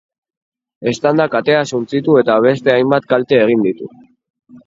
Eztandak 0.91 1.35
atea 1.39 1.59
suntsitu 1.75 2.17
eta 2.23 2.39
beste 2.47 2.73
hainbat 2.77 3.07
kalte 3.13 3.39
egin 3.43 3.65
ditu. 3.67 3.93